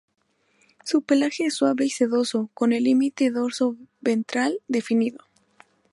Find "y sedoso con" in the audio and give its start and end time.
1.85-2.73